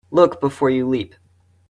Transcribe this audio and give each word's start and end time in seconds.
Look 0.09 0.41
before 0.41 0.71
you 0.71 0.87
leap. 0.89 1.13